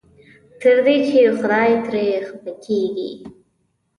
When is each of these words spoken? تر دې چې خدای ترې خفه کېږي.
تر 0.61 0.75
دې 0.85 0.95
چې 1.07 1.19
خدای 1.39 1.71
ترې 1.85 2.05
خفه 2.27 2.53
کېږي. 2.65 3.11